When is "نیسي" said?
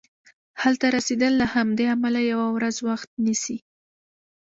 3.25-3.57